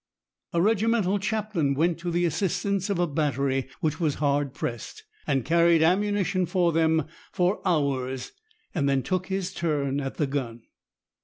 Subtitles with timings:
[0.51, 5.45] A regimental chaplain went to the assistance of a battery which was hard pressed, and
[5.45, 8.31] carried ammunition for them for hours,
[8.73, 10.63] then took his turn at the gun.